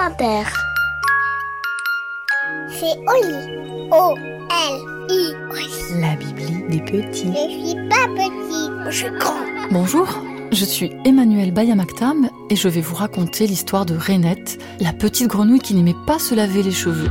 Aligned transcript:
Inter. 0.00 0.44
C'est 2.70 2.96
Oli. 3.06 3.90
O-L-I. 3.92 5.34
La 6.00 6.16
Bibli 6.16 6.62
des 6.70 6.80
petits. 6.80 7.30
Je 7.34 7.68
suis 7.68 7.88
pas 7.90 8.06
petit, 8.16 8.70
je 8.86 8.96
suis 8.96 9.18
grand. 9.18 9.34
Bonjour, 9.70 10.08
je 10.52 10.64
suis 10.64 10.90
Emmanuel 11.04 11.52
Bayamaktam 11.52 12.30
et 12.48 12.56
je 12.56 12.68
vais 12.68 12.80
vous 12.80 12.94
raconter 12.94 13.46
l'histoire 13.46 13.84
de 13.84 13.94
Renette, 13.94 14.58
la 14.80 14.94
petite 14.94 15.28
grenouille 15.28 15.60
qui 15.60 15.74
n'aimait 15.74 15.94
pas 16.06 16.18
se 16.18 16.34
laver 16.34 16.62
les 16.62 16.72
cheveux. 16.72 17.10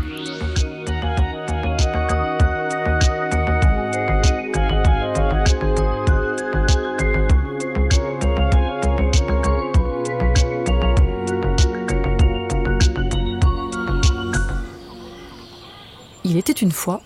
Une 16.61 16.71
fois 16.71 17.01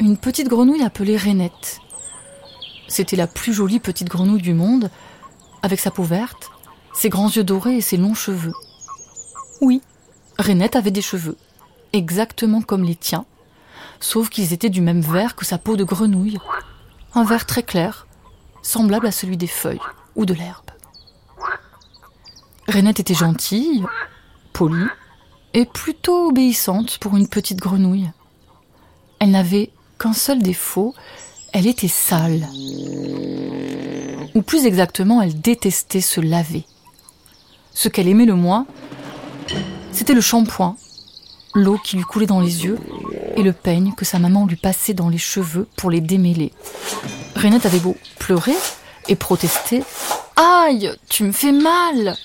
une 0.00 0.16
petite 0.16 0.48
grenouille 0.48 0.82
appelée 0.82 1.16
Renette. 1.16 1.80
C'était 2.88 3.16
la 3.16 3.26
plus 3.26 3.52
jolie 3.52 3.78
petite 3.78 4.08
grenouille 4.08 4.42
du 4.42 4.54
monde, 4.54 4.90
avec 5.62 5.78
sa 5.78 5.90
peau 5.90 6.02
verte, 6.02 6.50
ses 6.92 7.08
grands 7.08 7.30
yeux 7.30 7.44
dorés 7.44 7.76
et 7.76 7.80
ses 7.80 7.96
longs 7.96 8.14
cheveux. 8.14 8.54
Oui, 9.60 9.80
Renette 10.38 10.74
avait 10.74 10.90
des 10.90 11.02
cheveux, 11.02 11.36
exactement 11.92 12.62
comme 12.62 12.82
les 12.82 12.96
tiens, 12.96 13.26
sauf 14.00 14.28
qu'ils 14.28 14.52
étaient 14.52 14.70
du 14.70 14.80
même 14.80 15.02
vert 15.02 15.36
que 15.36 15.44
sa 15.44 15.58
peau 15.58 15.76
de 15.76 15.84
grenouille, 15.84 16.38
un 17.14 17.24
vert 17.24 17.46
très 17.46 17.62
clair, 17.62 18.06
semblable 18.62 19.06
à 19.06 19.12
celui 19.12 19.36
des 19.36 19.46
feuilles 19.46 19.80
ou 20.16 20.26
de 20.26 20.34
l'herbe. 20.34 20.70
Renette 22.66 23.00
était 23.00 23.14
gentille, 23.14 23.84
polie 24.52 24.88
et 25.54 25.66
plutôt 25.66 26.28
obéissante 26.28 26.98
pour 26.98 27.16
une 27.16 27.28
petite 27.28 27.60
grenouille. 27.60 28.10
Elle 29.22 29.30
n'avait 29.30 29.70
qu'un 30.00 30.14
seul 30.14 30.40
défaut, 30.42 30.96
elle 31.52 31.68
était 31.68 31.86
sale. 31.86 32.48
Ou 34.34 34.42
plus 34.42 34.66
exactement, 34.66 35.22
elle 35.22 35.40
détestait 35.40 36.00
se 36.00 36.20
laver. 36.20 36.64
Ce 37.72 37.88
qu'elle 37.88 38.08
aimait 38.08 38.24
le 38.26 38.34
moins, 38.34 38.66
c'était 39.92 40.14
le 40.14 40.20
shampoing, 40.20 40.76
l'eau 41.54 41.78
qui 41.78 41.96
lui 41.96 42.02
coulait 42.02 42.26
dans 42.26 42.40
les 42.40 42.64
yeux 42.64 42.80
et 43.36 43.44
le 43.44 43.52
peigne 43.52 43.92
que 43.96 44.04
sa 44.04 44.18
maman 44.18 44.44
lui 44.44 44.56
passait 44.56 44.92
dans 44.92 45.08
les 45.08 45.18
cheveux 45.18 45.68
pour 45.76 45.92
les 45.92 46.00
démêler. 46.00 46.52
Renette 47.36 47.64
avait 47.64 47.78
beau 47.78 47.96
pleurer 48.18 48.56
et 49.06 49.14
protester. 49.14 49.84
Aïe, 50.34 50.90
tu 51.08 51.22
me 51.22 51.30
fais 51.30 51.52
mal 51.52 52.16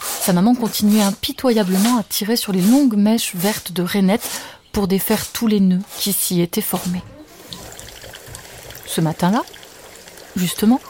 Sa 0.00 0.32
maman 0.32 0.54
continuait 0.54 1.02
impitoyablement 1.02 1.98
à 1.98 2.02
tirer 2.02 2.36
sur 2.36 2.54
les 2.54 2.62
longues 2.62 2.96
mèches 2.96 3.34
vertes 3.34 3.72
de 3.72 3.82
Renette 3.82 4.26
pour 4.76 4.88
défaire 4.88 5.32
tous 5.32 5.46
les 5.46 5.60
nœuds 5.60 5.80
qui 5.98 6.12
s'y 6.12 6.42
étaient 6.42 6.60
formés. 6.60 7.02
Ce 8.84 9.00
matin-là, 9.00 9.42
justement, 10.36 10.82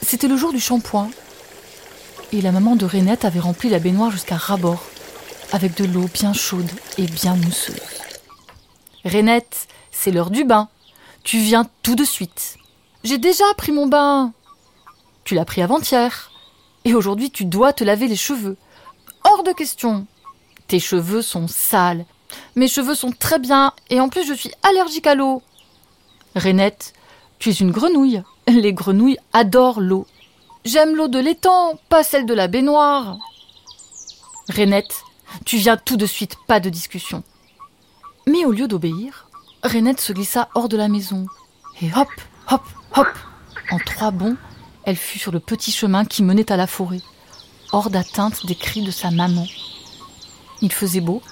c'était 0.00 0.28
le 0.28 0.36
jour 0.38 0.50
du 0.50 0.60
shampoing. 0.60 1.10
Et 2.32 2.40
la 2.40 2.52
maman 2.52 2.74
de 2.74 2.86
Renette 2.86 3.26
avait 3.26 3.38
rempli 3.38 3.68
la 3.68 3.80
baignoire 3.80 4.10
jusqu'à 4.10 4.38
ras-bord, 4.38 4.82
avec 5.52 5.76
de 5.76 5.84
l'eau 5.84 6.08
bien 6.14 6.32
chaude 6.32 6.70
et 6.96 7.04
bien 7.04 7.36
mousseuse. 7.36 7.76
Renette, 9.04 9.68
c'est 9.90 10.10
l'heure 10.10 10.30
du 10.30 10.44
bain. 10.44 10.70
Tu 11.22 11.36
viens 11.36 11.68
tout 11.82 11.96
de 11.96 12.04
suite. 12.04 12.56
J'ai 13.04 13.18
déjà 13.18 13.44
pris 13.58 13.72
mon 13.72 13.88
bain. 13.88 14.32
Tu 15.24 15.34
l'as 15.34 15.44
pris 15.44 15.60
avant-hier. 15.60 16.30
Et 16.86 16.94
aujourd'hui, 16.94 17.30
tu 17.30 17.44
dois 17.44 17.74
te 17.74 17.84
laver 17.84 18.08
les 18.08 18.16
cheveux. 18.16 18.56
Hors 19.22 19.42
de 19.42 19.52
question. 19.52 20.06
Tes 20.66 20.80
cheveux 20.80 21.20
sont 21.20 21.46
sales 21.46 22.06
mes 22.54 22.68
cheveux 22.68 22.94
sont 22.94 23.12
très 23.12 23.38
bien 23.38 23.72
et 23.90 24.00
en 24.00 24.08
plus 24.08 24.26
je 24.26 24.34
suis 24.34 24.50
allergique 24.62 25.06
à 25.06 25.14
l'eau. 25.14 25.42
Renette, 26.34 26.92
tu 27.38 27.50
es 27.50 27.52
une 27.52 27.70
grenouille. 27.70 28.22
Les 28.46 28.72
grenouilles 28.72 29.18
adorent 29.32 29.80
l'eau. 29.80 30.06
J'aime 30.64 30.96
l'eau 30.96 31.08
de 31.08 31.18
l'étang, 31.18 31.78
pas 31.88 32.02
celle 32.02 32.26
de 32.26 32.34
la 32.34 32.48
baignoire. 32.48 33.18
Renette, 34.48 35.02
tu 35.44 35.56
viens 35.56 35.76
tout 35.76 35.96
de 35.96 36.06
suite, 36.06 36.36
pas 36.46 36.60
de 36.60 36.70
discussion. 36.70 37.22
Mais 38.26 38.44
au 38.44 38.52
lieu 38.52 38.68
d'obéir, 38.68 39.28
Renette 39.62 40.00
se 40.00 40.12
glissa 40.12 40.48
hors 40.54 40.68
de 40.68 40.76
la 40.76 40.88
maison. 40.88 41.26
Et 41.82 41.90
hop, 41.94 42.08
hop, 42.50 42.62
hop, 42.96 43.08
en 43.70 43.78
trois 43.78 44.10
bonds, 44.10 44.36
elle 44.84 44.96
fut 44.96 45.18
sur 45.18 45.32
le 45.32 45.40
petit 45.40 45.72
chemin 45.72 46.04
qui 46.04 46.22
menait 46.22 46.50
à 46.50 46.56
la 46.56 46.66
forêt, 46.66 47.00
hors 47.72 47.90
d'atteinte 47.90 48.46
des 48.46 48.54
cris 48.54 48.82
de 48.82 48.90
sa 48.90 49.10
maman. 49.10 49.46
Il 50.62 50.72
faisait 50.72 51.00
beau, 51.00 51.22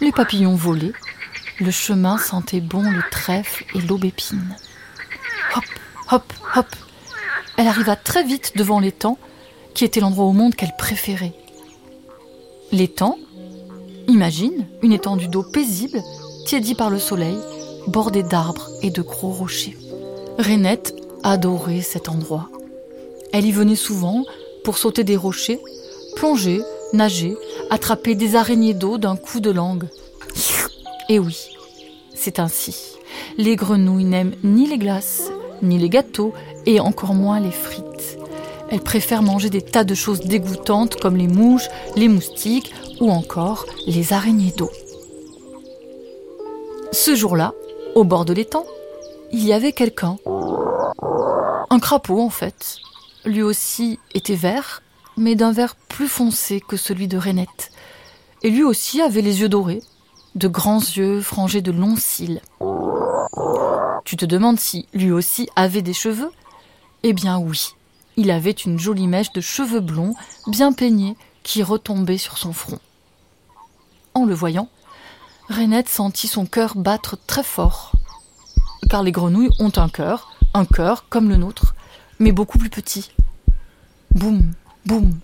les 0.00 0.12
papillons 0.12 0.54
volaient, 0.54 0.92
le 1.60 1.70
chemin 1.70 2.18
sentait 2.18 2.60
bon 2.60 2.82
le 2.82 3.02
trèfle 3.10 3.64
et 3.74 3.80
l'aubépine. 3.80 4.56
Hop, 5.56 5.64
hop, 6.10 6.32
hop. 6.56 6.66
Elle 7.56 7.68
arriva 7.68 7.96
très 7.96 8.24
vite 8.24 8.52
devant 8.56 8.80
l'étang, 8.80 9.18
qui 9.74 9.84
était 9.84 10.00
l'endroit 10.00 10.24
au 10.24 10.32
monde 10.32 10.54
qu'elle 10.54 10.74
préférait. 10.76 11.34
L'étang, 12.72 13.18
imagine 14.08 14.66
une 14.82 14.92
étendue 14.92 15.28
d'eau 15.28 15.42
paisible, 15.42 16.02
tiédie 16.46 16.74
par 16.74 16.90
le 16.90 16.98
soleil, 16.98 17.38
bordée 17.86 18.22
d'arbres 18.22 18.68
et 18.82 18.90
de 18.90 19.02
gros 19.02 19.30
rochers. 19.30 19.76
Renette 20.38 20.94
adorait 21.22 21.82
cet 21.82 22.08
endroit. 22.08 22.48
Elle 23.32 23.46
y 23.46 23.52
venait 23.52 23.76
souvent 23.76 24.24
pour 24.64 24.78
sauter 24.78 25.04
des 25.04 25.16
rochers, 25.16 25.60
plonger, 26.16 26.62
nager, 26.92 27.36
attraper 27.70 28.14
des 28.14 28.36
araignées 28.36 28.74
d'eau 28.74 28.98
d'un 28.98 29.16
coup 29.16 29.40
de 29.40 29.50
langue. 29.50 29.88
Et 31.08 31.18
oui, 31.18 31.48
c'est 32.14 32.38
ainsi. 32.38 32.96
Les 33.36 33.56
grenouilles 33.56 34.04
n'aiment 34.04 34.34
ni 34.42 34.66
les 34.66 34.78
glaces, 34.78 35.30
ni 35.62 35.78
les 35.78 35.88
gâteaux, 35.88 36.32
et 36.66 36.80
encore 36.80 37.14
moins 37.14 37.40
les 37.40 37.50
frites. 37.50 38.18
Elles 38.70 38.80
préfèrent 38.80 39.22
manger 39.22 39.50
des 39.50 39.62
tas 39.62 39.84
de 39.84 39.94
choses 39.94 40.20
dégoûtantes 40.20 40.96
comme 40.96 41.16
les 41.16 41.28
mouches, 41.28 41.68
les 41.96 42.08
moustiques 42.08 42.74
ou 43.00 43.10
encore 43.10 43.66
les 43.86 44.12
araignées 44.12 44.52
d'eau. 44.56 44.70
Ce 46.92 47.14
jour-là, 47.14 47.52
au 47.94 48.04
bord 48.04 48.24
de 48.24 48.32
l'étang, 48.32 48.64
il 49.32 49.44
y 49.44 49.52
avait 49.52 49.72
quelqu'un. 49.72 50.16
Un 51.70 51.78
crapaud 51.80 52.20
en 52.20 52.30
fait. 52.30 52.76
Lui 53.24 53.42
aussi 53.42 53.98
était 54.14 54.36
vert 54.36 54.82
mais 55.16 55.34
d'un 55.34 55.52
vert 55.52 55.76
plus 55.76 56.08
foncé 56.08 56.60
que 56.60 56.76
celui 56.76 57.08
de 57.08 57.18
Renette. 57.18 57.70
Et 58.42 58.50
lui 58.50 58.62
aussi 58.62 59.00
avait 59.00 59.22
les 59.22 59.40
yeux 59.40 59.48
dorés, 59.48 59.82
de 60.34 60.48
grands 60.48 60.80
yeux 60.80 61.20
frangés 61.20 61.62
de 61.62 61.72
longs 61.72 61.96
cils. 61.96 62.40
Tu 64.04 64.16
te 64.16 64.24
demandes 64.24 64.60
si 64.60 64.86
lui 64.92 65.12
aussi 65.12 65.48
avait 65.56 65.82
des 65.82 65.94
cheveux? 65.94 66.30
Eh 67.02 67.12
bien 67.12 67.38
oui, 67.38 67.74
il 68.16 68.30
avait 68.30 68.50
une 68.50 68.78
jolie 68.78 69.06
mèche 69.06 69.32
de 69.32 69.40
cheveux 69.40 69.80
blonds, 69.80 70.14
bien 70.46 70.72
peignés, 70.72 71.16
qui 71.42 71.62
retombait 71.62 72.18
sur 72.18 72.38
son 72.38 72.52
front. 72.52 72.78
En 74.14 74.24
le 74.24 74.34
voyant, 74.34 74.68
Renette 75.48 75.88
sentit 75.88 76.28
son 76.28 76.46
cœur 76.46 76.76
battre 76.76 77.18
très 77.26 77.42
fort. 77.42 77.92
Car 78.88 79.02
les 79.02 79.12
grenouilles 79.12 79.50
ont 79.58 79.72
un 79.76 79.88
cœur, 79.88 80.32
un 80.54 80.64
cœur 80.64 81.08
comme 81.08 81.28
le 81.28 81.36
nôtre, 81.36 81.74
mais 82.18 82.32
beaucoup 82.32 82.58
plus 82.58 82.70
petit. 82.70 83.10
Boum, 84.12 84.52
Boum 84.86 85.18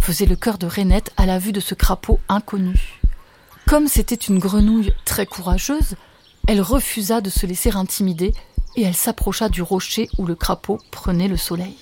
faisait 0.00 0.26
le 0.26 0.36
cœur 0.36 0.58
de 0.58 0.66
Renette 0.68 1.12
à 1.16 1.26
la 1.26 1.40
vue 1.40 1.50
de 1.50 1.58
ce 1.58 1.74
crapaud 1.74 2.20
inconnu. 2.28 3.00
Comme 3.66 3.88
c'était 3.88 4.14
une 4.14 4.38
grenouille 4.38 4.92
très 5.04 5.26
courageuse, 5.26 5.96
elle 6.46 6.60
refusa 6.60 7.20
de 7.20 7.28
se 7.28 7.46
laisser 7.46 7.72
intimider 7.74 8.32
et 8.76 8.82
elle 8.82 8.94
s'approcha 8.94 9.48
du 9.48 9.62
rocher 9.62 10.08
où 10.18 10.26
le 10.26 10.36
crapaud 10.36 10.78
prenait 10.92 11.26
le 11.26 11.36
soleil. 11.36 11.76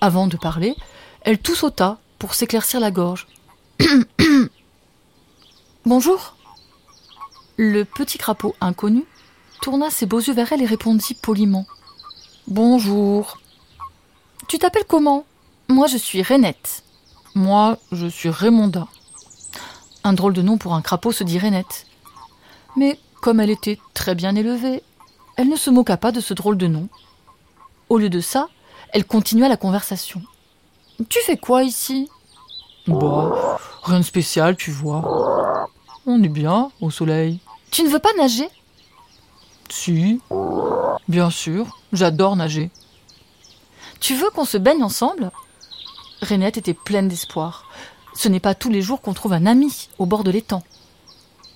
Avant 0.00 0.26
de 0.26 0.38
parler, 0.38 0.74
elle 1.20 1.38
tout 1.38 1.54
sauta 1.54 1.98
pour 2.18 2.34
s'éclaircir 2.34 2.80
la 2.80 2.90
gorge. 2.90 3.26
Bonjour. 5.84 6.36
Le 7.58 7.84
petit 7.84 8.16
crapaud 8.16 8.54
inconnu 8.62 9.04
tourna 9.60 9.90
ses 9.90 10.06
beaux 10.06 10.20
yeux 10.20 10.32
vers 10.32 10.50
elle 10.52 10.62
et 10.62 10.66
répondit 10.66 11.14
poliment. 11.14 11.66
Bonjour. 12.48 13.38
Tu 14.48 14.58
t'appelles 14.58 14.86
comment? 14.88 15.26
Moi, 15.68 15.86
je 15.86 15.96
suis 15.96 16.22
Renette. 16.22 16.82
Moi, 17.34 17.78
je 17.92 18.06
suis 18.06 18.28
Raymonda. 18.28 18.86
Un 20.04 20.12
drôle 20.12 20.32
de 20.32 20.42
nom 20.42 20.58
pour 20.58 20.74
un 20.74 20.82
crapaud 20.82 21.12
se 21.12 21.24
dit 21.24 21.38
Renette. 21.38 21.86
Mais 22.76 22.98
comme 23.20 23.40
elle 23.40 23.50
était 23.50 23.78
très 23.94 24.14
bien 24.14 24.34
élevée, 24.34 24.82
elle 25.36 25.48
ne 25.48 25.56
se 25.56 25.70
moqua 25.70 25.96
pas 25.96 26.12
de 26.12 26.20
ce 26.20 26.34
drôle 26.34 26.58
de 26.58 26.66
nom. 26.66 26.88
Au 27.88 27.98
lieu 27.98 28.10
de 28.10 28.20
ça, 28.20 28.48
elle 28.92 29.06
continua 29.06 29.48
la 29.48 29.56
conversation. 29.56 30.22
Tu 31.08 31.20
fais 31.20 31.36
quoi 31.36 31.62
ici? 31.62 32.10
Bah, 32.86 33.58
rien 33.84 34.00
de 34.00 34.04
spécial, 34.04 34.56
tu 34.56 34.70
vois. 34.70 35.68
On 36.04 36.22
est 36.22 36.28
bien 36.28 36.70
au 36.80 36.90
soleil. 36.90 37.38
Tu 37.70 37.82
ne 37.82 37.88
veux 37.88 37.98
pas 37.98 38.12
nager? 38.18 38.48
Si, 39.70 40.20
bien 41.08 41.30
sûr, 41.30 41.78
j'adore 41.92 42.36
nager. 42.36 42.70
Tu 44.00 44.14
veux 44.14 44.30
qu'on 44.30 44.44
se 44.44 44.58
baigne 44.58 44.82
ensemble? 44.82 45.30
Renette 46.22 46.56
était 46.56 46.74
pleine 46.74 47.08
d'espoir. 47.08 47.68
ce 48.14 48.28
n'est 48.28 48.40
pas 48.40 48.54
tous 48.54 48.70
les 48.70 48.82
jours 48.82 49.00
qu'on 49.00 49.14
trouve 49.14 49.32
un 49.32 49.46
ami 49.46 49.88
au 49.98 50.06
bord 50.06 50.22
de 50.22 50.30
l'étang. 50.30 50.62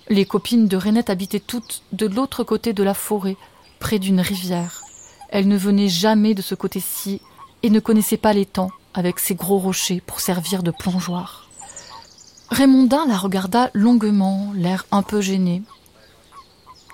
Les 0.08 0.24
copines 0.24 0.66
de 0.66 0.76
Renette 0.76 1.10
habitaient 1.10 1.40
toutes 1.40 1.82
de 1.92 2.06
l'autre 2.06 2.42
côté 2.44 2.72
de 2.72 2.82
la 2.82 2.94
forêt, 2.94 3.36
près 3.78 3.98
d'une 3.98 4.20
rivière. 4.20 4.82
Elles 5.28 5.48
ne 5.48 5.56
venaient 5.56 5.88
jamais 5.88 6.34
de 6.34 6.42
ce 6.42 6.54
côté-ci 6.54 7.20
et 7.62 7.70
ne 7.70 7.78
connaissaient 7.80 8.16
pas 8.16 8.32
l'étang 8.32 8.70
avec 8.94 9.18
ses 9.18 9.34
gros 9.34 9.58
rochers 9.58 10.02
pour 10.04 10.20
servir 10.20 10.62
de 10.62 10.70
plongeoir. 10.70 11.48
Raymondin 12.50 13.06
la 13.06 13.18
regarda 13.18 13.70
longuement, 13.74 14.52
l'air 14.54 14.86
un 14.90 15.02
peu 15.02 15.20
gêné. 15.20 15.62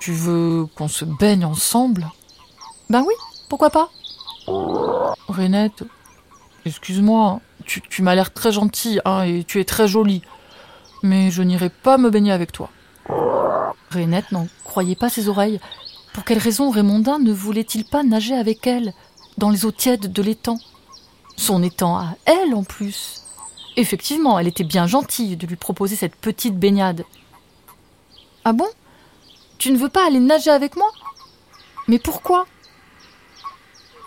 Tu 0.00 0.12
veux 0.12 0.66
qu'on 0.74 0.88
se 0.88 1.04
baigne 1.04 1.44
ensemble 1.44 2.10
Ben 2.90 3.02
oui, 3.06 3.14
pourquoi 3.48 3.70
pas 3.70 3.90
Renette, 5.28 5.84
excuse-moi, 6.64 7.40
tu, 7.64 7.80
tu 7.80 8.02
m'as 8.02 8.14
l'air 8.14 8.32
très 8.32 8.52
gentille 8.52 9.00
hein, 9.04 9.22
et 9.22 9.44
tu 9.44 9.60
es 9.60 9.64
très 9.64 9.88
jolie, 9.88 10.22
mais 11.02 11.30
je 11.30 11.42
n'irai 11.42 11.70
pas 11.70 11.98
me 11.98 12.10
baigner 12.10 12.32
avec 12.32 12.52
toi. 12.52 12.70
Renette 13.90 14.32
n'en 14.32 14.46
croyait 14.64 14.96
pas 14.96 15.08
ses 15.08 15.28
oreilles. 15.28 15.60
Pour 16.12 16.24
quelle 16.24 16.38
raison 16.38 16.70
Raymondin 16.70 17.18
ne 17.18 17.32
voulait-il 17.32 17.84
pas 17.84 18.02
nager 18.02 18.34
avec 18.34 18.66
elle, 18.66 18.92
dans 19.38 19.50
les 19.50 19.64
eaux 19.64 19.72
tièdes 19.72 20.12
de 20.12 20.22
l'étang? 20.22 20.58
Son 21.36 21.62
étang 21.62 21.96
à 21.96 22.14
elle 22.26 22.54
en 22.54 22.64
plus. 22.64 23.22
Effectivement, 23.76 24.38
elle 24.38 24.48
était 24.48 24.64
bien 24.64 24.86
gentille 24.86 25.36
de 25.36 25.46
lui 25.46 25.56
proposer 25.56 25.96
cette 25.96 26.16
petite 26.16 26.58
baignade. 26.58 27.04
Ah 28.44 28.52
bon? 28.52 28.68
Tu 29.56 29.70
ne 29.70 29.78
veux 29.78 29.88
pas 29.88 30.06
aller 30.06 30.20
nager 30.20 30.50
avec 30.50 30.76
moi? 30.76 30.90
Mais 31.88 31.98
pourquoi? 31.98 32.46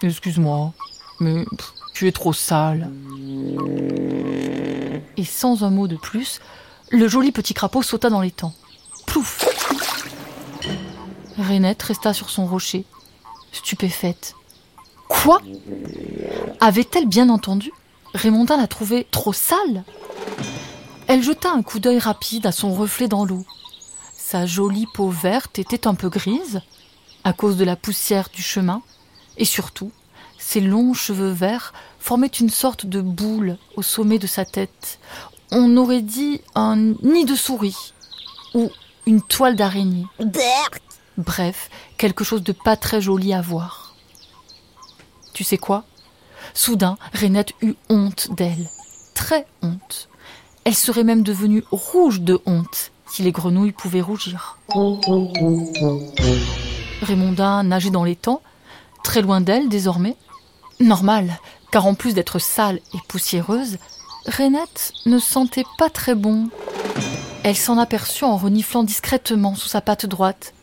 Excuse-moi, 0.01 0.73
mais 1.19 1.45
pff, 1.45 1.73
tu 1.95 2.09
es 2.09 2.11
trop 2.11 2.33
sale. 2.33 2.91
Et 5.17 5.23
sans 5.23 5.63
un 5.63 5.69
mot 5.69 5.87
de 5.87 5.95
plus, 5.95 6.41
le 6.91 7.07
joli 7.07 7.31
petit 7.31 7.53
crapaud 7.53 7.81
sauta 7.81 8.09
dans 8.09 8.19
l'étang. 8.19 8.53
Plouf 9.07 9.45
Renette 11.37 11.81
resta 11.81 12.13
sur 12.13 12.29
son 12.29 12.45
rocher, 12.45 12.85
stupéfaite. 13.53 14.35
Quoi? 15.07 15.41
Avait-elle 16.59 17.07
bien 17.07 17.29
entendu? 17.29 17.71
Raymondin 18.13 18.57
la 18.57 18.67
trouvait 18.67 19.07
trop 19.09 19.33
sale 19.33 19.83
Elle 21.07 21.23
jeta 21.23 21.51
un 21.51 21.63
coup 21.63 21.79
d'œil 21.79 21.99
rapide 21.99 22.45
à 22.45 22.51
son 22.51 22.73
reflet 22.73 23.07
dans 23.07 23.23
l'eau. 23.23 23.45
Sa 24.17 24.45
jolie 24.45 24.87
peau 24.93 25.09
verte 25.09 25.59
était 25.59 25.87
un 25.87 25.95
peu 25.95 26.09
grise, 26.09 26.61
à 27.23 27.31
cause 27.31 27.55
de 27.55 27.63
la 27.63 27.77
poussière 27.77 28.27
du 28.33 28.41
chemin, 28.41 28.81
et 29.37 29.45
surtout, 29.45 29.91
ses 30.47 30.61
longs 30.61 30.93
cheveux 30.93 31.31
verts 31.31 31.73
formaient 31.99 32.27
une 32.27 32.51
sorte 32.51 32.85
de 32.85 33.01
boule 33.01 33.57
au 33.75 33.81
sommet 33.81 34.19
de 34.19 34.27
sa 34.27 34.45
tête. 34.45 34.99
On 35.51 35.75
aurait 35.75 36.03
dit 36.03 36.39
un 36.53 36.75
nid 36.75 37.25
de 37.25 37.33
souris 37.33 37.93
ou 38.53 38.69
une 39.07 39.23
toile 39.23 39.55
d'araignée. 39.55 40.05
Bref, 41.17 41.71
quelque 41.97 42.23
chose 42.23 42.43
de 42.43 42.51
pas 42.51 42.77
très 42.77 43.01
joli 43.01 43.33
à 43.33 43.41
voir. 43.41 43.95
Tu 45.33 45.43
sais 45.43 45.57
quoi? 45.57 45.83
Soudain, 46.53 46.99
Renette 47.19 47.53
eut 47.63 47.75
honte 47.89 48.29
d'elle. 48.37 48.69
Très 49.15 49.47
honte. 49.63 50.09
Elle 50.63 50.75
serait 50.75 51.03
même 51.03 51.23
devenue 51.23 51.63
rouge 51.71 52.21
de 52.21 52.39
honte 52.45 52.91
si 53.07 53.23
les 53.23 53.31
grenouilles 53.31 53.71
pouvaient 53.71 53.99
rougir. 53.99 54.59
Raymondin 57.01 57.63
nageait 57.63 57.89
dans 57.89 58.03
l'étang, 58.03 58.41
très 59.03 59.23
loin 59.23 59.41
d'elle 59.41 59.69
désormais. 59.69 60.15
Normal, 60.79 61.39
car 61.71 61.85
en 61.85 61.93
plus 61.93 62.13
d'être 62.13 62.39
sale 62.39 62.79
et 62.93 62.99
poussiéreuse, 63.07 63.77
Renette 64.27 64.91
ne 65.05 65.19
sentait 65.19 65.65
pas 65.77 65.89
très 65.89 66.15
bon. 66.15 66.49
Elle 67.43 67.55
s'en 67.55 67.77
aperçut 67.77 68.23
en 68.23 68.37
reniflant 68.37 68.83
discrètement 68.83 69.55
sous 69.55 69.67
sa 69.67 69.81
patte 69.81 70.05
droite. 70.05 70.53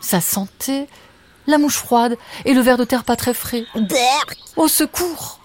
Ça 0.00 0.20
sentait 0.20 0.88
la 1.46 1.58
mouche 1.58 1.78
froide 1.78 2.16
et 2.44 2.54
le 2.54 2.60
verre 2.60 2.76
de 2.76 2.84
terre 2.84 3.04
pas 3.04 3.16
très 3.16 3.34
frais. 3.34 3.64
Au 4.56 4.68
secours 4.68 5.40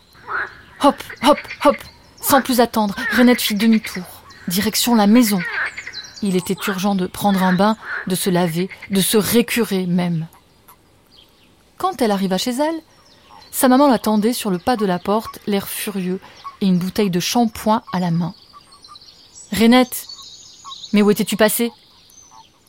Hop, 0.84 1.02
hop, 1.24 1.40
hop 1.64 1.78
Sans 2.22 2.42
plus 2.42 2.60
attendre, 2.60 2.96
Renette 3.16 3.42
fit 3.42 3.56
demi-tour, 3.56 4.04
direction 4.48 4.94
la 4.94 5.08
maison. 5.08 5.40
Il 6.22 6.36
était 6.36 6.58
urgent 6.68 6.96
de 6.96 7.08
prendre 7.08 7.42
un 7.44 7.54
bain, 7.54 7.78
de 8.08 8.16
se 8.16 8.30
laver, 8.30 8.70
de 8.92 9.02
se 9.02 9.18
récurer 9.18 9.86
même. 9.86 10.28
Quand 11.86 12.02
elle 12.02 12.10
arriva 12.10 12.40
chez 12.40 12.50
elle, 12.50 12.82
sa 13.52 13.68
maman 13.68 13.88
l'attendait 13.88 14.34
sur 14.34 14.50
le 14.50 14.58
pas 14.58 14.76
de 14.76 14.88
la 14.88 14.98
porte, 14.98 15.38
l'air 15.46 15.68
furieux, 15.68 16.20
et 16.60 16.66
une 16.66 16.80
bouteille 16.80 17.12
de 17.12 17.20
shampoing 17.20 17.84
à 17.94 18.00
la 18.00 18.10
main. 18.10 18.34
Renette 19.52 20.08
Mais 20.94 21.04
où 21.04 21.12
étais-tu 21.12 21.38
passée? 21.38 21.72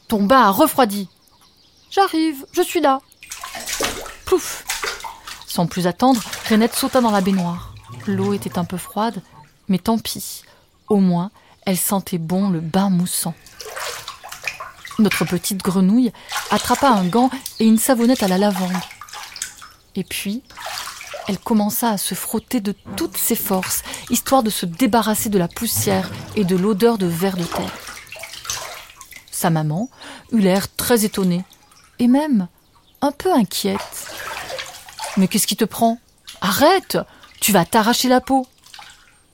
Ton 0.07 0.25
bain 0.25 0.43
a 0.43 0.51
refroidi. 0.51 1.09
J'arrive, 1.91 2.45
je 2.53 2.61
suis 2.61 2.83
là. 2.83 3.01
Plouf 4.27 4.67
Sans 5.47 5.67
plus 5.67 5.87
attendre, 5.87 6.21
Renette 6.51 6.75
sauta 6.75 7.01
dans 7.01 7.11
la 7.11 7.23
baignoire. 7.23 7.73
L'eau 8.07 8.35
était 8.35 8.59
un 8.59 8.67
peu 8.67 8.77
froide, 8.77 9.23
mais 9.69 9.79
tant 9.79 9.97
pis. 9.97 10.43
Au 10.91 10.99
moins, 10.99 11.31
elle 11.65 11.79
sentait 11.79 12.19
bon 12.19 12.51
le 12.51 12.61
bain 12.61 12.91
moussant. 12.91 13.33
Notre 14.99 15.25
petite 15.25 15.63
grenouille 15.63 16.13
attrapa 16.51 16.91
un 16.91 17.07
gant 17.07 17.31
et 17.61 17.65
une 17.65 17.79
savonnette 17.79 18.23
à 18.23 18.29
la 18.29 18.37
lavande. 18.37 18.77
Et 19.97 20.05
puis, 20.05 20.43
elle 21.27 21.39
commença 21.39 21.91
à 21.91 21.99
se 21.99 22.15
frotter 22.15 22.61
de 22.61 22.73
toutes 22.97 23.17
ses 23.17 23.35
forces, 23.35 23.83
histoire 24.11 24.43
de 24.43 24.51
se 24.51 24.67
débarrasser 24.67 25.29
de 25.31 25.39
la 25.39 25.49
poussière 25.49 26.11
et 26.37 26.45
de 26.45 26.55
l'odeur 26.55 26.99
de 26.99 27.07
verre 27.07 27.37
de 27.37 27.45
terre. 27.45 27.73
Sa 29.31 29.51
maman 29.51 29.89
eut 30.33 30.41
l'air 30.41 30.73
très 30.75 31.05
étonnée, 31.05 31.45
et 31.99 32.09
même 32.09 32.49
un 33.01 33.11
peu 33.11 33.33
inquiète. 33.33 34.15
Mais 35.17 35.29
qu'est-ce 35.29 35.47
qui 35.47 35.57
te 35.57 35.65
prend? 35.65 35.99
Arrête 36.41 36.99
Tu 37.41 37.53
vas 37.53 37.65
t'arracher 37.65 38.09
la 38.09 38.21
peau. 38.21 38.47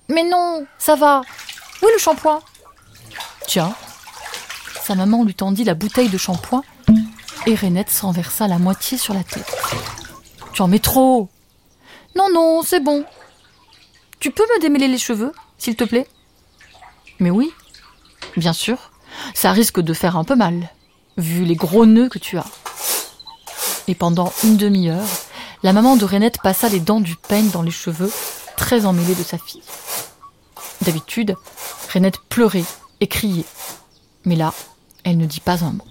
Mais 0.08 0.24
non, 0.24 0.66
ça 0.78 0.94
va. 0.94 1.22
Où 1.82 1.88
est 1.88 1.92
le 1.92 1.98
shampoing? 1.98 2.40
Tiens. 3.46 3.74
Sa 4.84 4.94
maman 4.94 5.24
lui 5.24 5.34
tendit 5.34 5.64
la 5.64 5.74
bouteille 5.74 6.08
de 6.08 6.18
shampoing 6.18 6.62
et 7.46 7.54
Renette 7.54 7.90
s'en 7.90 8.12
versa 8.12 8.46
la 8.46 8.58
moitié 8.58 8.98
sur 8.98 9.14
la 9.14 9.24
tête. 9.24 9.50
Tu 10.52 10.62
en 10.62 10.68
mets 10.68 10.78
trop 10.78 11.28
Non, 12.14 12.28
non, 12.32 12.62
c'est 12.62 12.80
bon. 12.80 13.04
Tu 14.20 14.30
peux 14.30 14.44
me 14.44 14.60
démêler 14.60 14.88
les 14.88 14.98
cheveux, 14.98 15.32
s'il 15.58 15.76
te 15.76 15.84
plaît? 15.84 16.06
Mais 17.18 17.30
oui, 17.30 17.52
bien 18.36 18.52
sûr. 18.52 18.90
Ça 19.34 19.52
risque 19.52 19.80
de 19.80 19.94
faire 19.94 20.16
un 20.16 20.24
peu 20.24 20.36
mal, 20.36 20.70
vu 21.16 21.44
les 21.44 21.54
gros 21.54 21.86
nœuds 21.86 22.08
que 22.08 22.18
tu 22.18 22.38
as. 22.38 22.46
Et 23.88 23.94
pendant 23.94 24.32
une 24.44 24.56
demi-heure, 24.56 25.08
la 25.62 25.72
maman 25.72 25.96
de 25.96 26.04
Renette 26.04 26.40
passa 26.42 26.68
les 26.68 26.80
dents 26.80 27.00
du 27.00 27.16
peigne 27.16 27.50
dans 27.50 27.62
les 27.62 27.70
cheveux, 27.70 28.12
très 28.56 28.86
emmêlés 28.86 29.14
de 29.14 29.22
sa 29.22 29.38
fille. 29.38 29.62
D'habitude, 30.82 31.36
Renette 31.92 32.18
pleurait 32.28 32.64
et 33.00 33.06
criait. 33.06 33.44
Mais 34.24 34.36
là, 34.36 34.52
elle 35.04 35.16
ne 35.16 35.26
dit 35.26 35.40
pas 35.40 35.64
un 35.64 35.72
mot. 35.72 35.84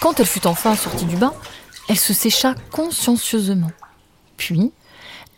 Quand 0.00 0.18
elle 0.18 0.26
fut 0.26 0.46
enfin 0.46 0.74
sortie 0.76 1.04
du 1.04 1.16
bain, 1.16 1.34
elle 1.90 1.98
se 1.98 2.14
sécha 2.14 2.54
consciencieusement. 2.70 3.72
Puis, 4.36 4.70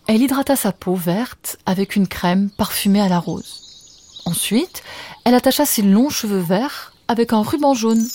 elle 0.06 0.20
hydrata 0.20 0.54
sa 0.54 0.70
peau 0.70 0.94
verte 0.94 1.56
avec 1.64 1.96
une 1.96 2.06
crème 2.06 2.50
parfumée 2.50 3.00
à 3.00 3.08
la 3.08 3.18
rose. 3.18 4.20
Ensuite, 4.26 4.82
elle 5.24 5.34
attacha 5.34 5.64
ses 5.64 5.80
longs 5.80 6.10
cheveux 6.10 6.40
verts 6.40 6.92
avec 7.08 7.32
un 7.32 7.40
ruban 7.40 7.72
jaune. 7.72 8.06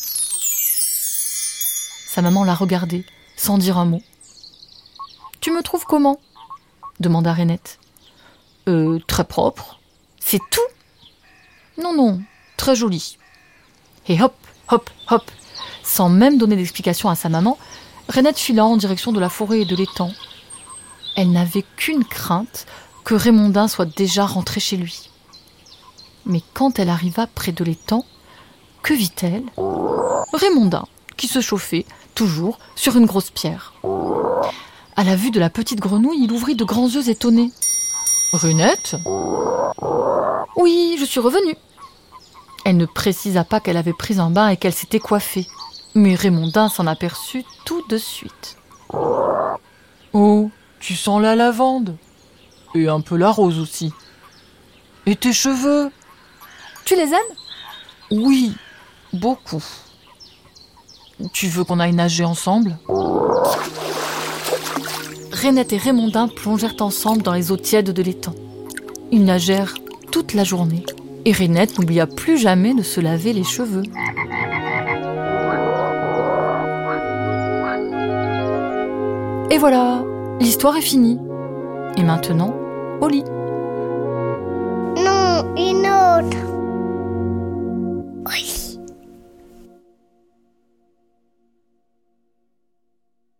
Sa 2.10 2.22
maman 2.22 2.44
la 2.44 2.54
regardait, 2.54 3.06
sans 3.36 3.58
dire 3.58 3.80
un 3.80 3.86
mot. 3.86 4.04
Tu 5.40 5.50
me 5.50 5.64
trouves 5.64 5.86
comment? 5.86 6.20
demanda 7.00 7.34
Renette. 7.34 7.80
Euh, 8.68 9.00
très 9.08 9.24
propre. 9.24 9.80
C'est 10.20 10.42
tout? 10.52 11.82
Non, 11.82 11.96
non, 11.96 12.22
très 12.56 12.76
joli. 12.76 13.18
Et 14.08 14.22
hop, 14.22 14.36
hop, 14.70 14.92
hop, 15.10 15.32
sans 15.82 16.10
même 16.10 16.38
donner 16.38 16.56
d'explication 16.56 17.10
à 17.10 17.16
sa 17.16 17.30
maman, 17.30 17.58
Renette 18.10 18.40
fila 18.40 18.66
en 18.66 18.78
direction 18.78 19.12
de 19.12 19.20
la 19.20 19.30
forêt 19.30 19.62
et 19.62 19.66
de 19.66 19.76
l'étang. 19.76 20.12
Elle 21.16 21.32
n'avait 21.32 21.66
qu'une 21.76 22.06
crainte, 22.06 22.66
que 23.04 23.16
Raymondin 23.16 23.68
soit 23.68 23.86
déjà 23.86 24.26
rentré 24.26 24.60
chez 24.60 24.78
lui. 24.78 25.10
Mais 26.26 26.42
quand 26.54 26.80
elle 26.80 26.90
arriva 26.90 27.28
près 27.28 27.52
de 27.52 27.64
l'étang, 27.64 28.06
que 28.84 28.94
vit-elle? 28.94 29.44
Raymondin, 30.34 30.86
qui 31.16 31.28
se 31.28 31.42
chauffait, 31.42 31.86
toujours, 32.16 32.60
sur 32.76 32.98
une 32.98 33.06
grosse 33.06 33.30
pierre. 33.30 33.74
À 34.96 35.04
la 35.04 35.16
vue 35.16 35.32
de 35.32 35.40
la 35.40 35.50
petite 35.50 35.80
grenouille, 35.80 36.24
il 36.24 36.32
ouvrit 36.32 36.56
de 36.56 36.66
grands 36.66 36.90
yeux 36.90 37.10
étonnés. 37.10 37.52
Renette? 38.34 38.96
Oui, 40.56 40.98
je 41.00 41.06
suis 41.06 41.20
revenue. 41.20 41.56
Elle 42.66 42.78
ne 42.78 42.86
précisa 42.86 43.44
pas 43.44 43.60
qu'elle 43.60 43.78
avait 43.78 43.94
pris 43.94 44.20
un 44.20 44.30
bain 44.30 44.50
et 44.50 44.58
qu'elle 44.58 44.74
s'était 44.74 45.00
coiffée. 45.00 45.48
Mais 45.98 46.14
Raymondin 46.14 46.70
s'en 46.70 46.86
aperçut 46.86 47.44
tout 47.66 47.82
de 47.88 47.98
suite. 47.98 48.56
Oh, 50.14 50.52
tu 50.80 50.96
sens 50.96 51.20
la 51.20 51.36
lavande 51.36 51.98
Et 52.76 52.88
un 52.88 53.02
peu 53.02 53.18
la 53.18 53.32
rose 53.32 53.58
aussi. 53.58 53.92
Et 55.08 55.16
tes 55.16 55.34
cheveux 55.34 55.90
Tu 56.86 56.96
les 56.96 57.14
aimes? 57.14 57.36
Oui, 58.12 58.54
beaucoup. 59.12 59.64
Tu 61.34 61.48
veux 61.48 61.64
qu'on 61.64 61.80
aille 61.80 61.96
nager 61.96 62.26
ensemble? 62.26 62.78
Rainette 65.32 65.74
et 65.74 65.78
Raymondin 65.78 66.28
plongèrent 66.28 66.80
ensemble 66.80 67.24
dans 67.24 67.34
les 67.34 67.52
eaux 67.52 67.58
tièdes 67.58 67.92
de 67.92 68.04
l'étang. 68.04 68.36
Ils 69.12 69.26
nagèrent 69.26 69.74
toute 70.12 70.36
la 70.36 70.44
journée 70.44 70.86
et 71.26 71.32
Rainette 71.32 71.80
n'oublia 71.80 72.06
plus 72.06 72.38
jamais 72.38 72.76
de 72.76 72.84
se 72.84 73.02
laver 73.02 73.34
les 73.34 73.44
cheveux. 73.44 73.82
Et 79.50 79.58
voilà, 79.58 80.04
l'histoire 80.40 80.76
est 80.76 80.82
finie. 80.82 81.20
Et 81.98 82.04
maintenant, 82.04 82.54
au 83.02 83.08
lit. 83.08 83.24
Non, 84.98 85.56
une 85.56 85.88
autre. 85.88 86.47